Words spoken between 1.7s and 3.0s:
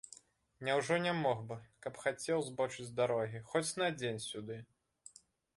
каб хацеў, збочыць з